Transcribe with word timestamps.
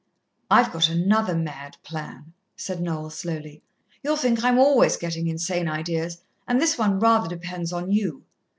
"I've 0.49 0.73
got 0.73 0.89
another 0.89 1.35
mad 1.35 1.77
plan," 1.83 2.33
said 2.55 2.81
Noel 2.81 3.11
slowly. 3.11 3.61
"You'll 4.01 4.15
think 4.17 4.43
I'm 4.43 4.57
always 4.57 4.97
getting 4.97 5.27
insane 5.27 5.69
ideas, 5.69 6.23
and 6.47 6.59
this 6.59 6.75
one 6.75 6.97
rather 6.99 7.27
depends 7.27 7.71
on 7.71 7.91
you." 7.91 8.23